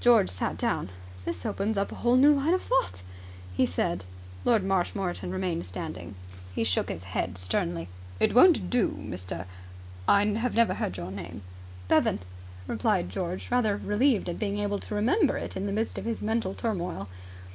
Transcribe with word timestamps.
George 0.00 0.30
sat 0.30 0.56
down. 0.56 0.88
"This 1.26 1.44
opens 1.44 1.76
up 1.76 1.92
a 1.92 2.16
new 2.16 2.32
line 2.32 2.54
of 2.54 2.62
thought!" 2.62 3.02
he 3.54 3.66
said. 3.66 4.02
Lord 4.46 4.64
Marshmoreton 4.64 5.30
remained 5.30 5.66
standing. 5.66 6.14
He 6.54 6.64
shook 6.64 6.88
his 6.88 7.04
head 7.04 7.36
sternly. 7.36 7.90
"It 8.18 8.34
won't 8.34 8.70
do, 8.70 8.96
Mr.... 8.98 9.44
I 10.08 10.24
have 10.24 10.54
never 10.54 10.72
heard 10.72 10.96
your 10.96 11.10
name." 11.10 11.42
"Bevan," 11.86 12.20
replied 12.66 13.10
George, 13.10 13.50
rather 13.50 13.76
relieved 13.76 14.30
at 14.30 14.38
being 14.38 14.58
able 14.58 14.78
to 14.78 14.94
remember 14.94 15.36
it 15.36 15.54
in 15.54 15.66
the 15.66 15.72
midst 15.72 15.98
of 15.98 16.06
his 16.06 16.22
mental 16.22 16.54
turmoil. 16.54 17.10